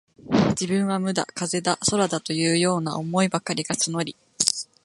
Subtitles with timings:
[0.59, 4.15] 自分は無だ、風だ、空だ、というような思いばかりが募り、